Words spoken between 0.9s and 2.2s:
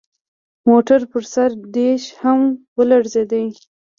پر سر ډیش